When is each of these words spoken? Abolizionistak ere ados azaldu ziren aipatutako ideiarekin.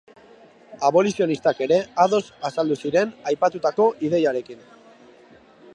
Abolizionistak 0.87 1.61
ere 1.65 1.77
ados 2.05 2.23
azaldu 2.51 2.77
ziren 2.85 3.11
aipatutako 3.33 3.87
ideiarekin. 4.09 4.69